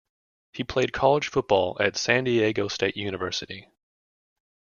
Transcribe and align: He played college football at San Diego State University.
He 0.53 0.63
played 0.63 0.93
college 0.93 1.27
football 1.27 1.77
at 1.79 1.95
San 1.95 2.23
Diego 2.23 2.67
State 2.69 2.97
University. 2.97 3.67